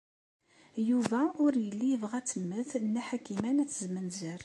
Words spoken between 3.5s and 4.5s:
n At Zmenzer.